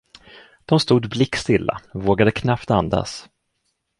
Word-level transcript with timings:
De 0.65 0.79
stod 0.79 1.09
blick 1.09 1.35
stilla, 1.35 1.81
vågade 1.93 2.31
knappt 2.31 2.71
andas. 2.71 3.29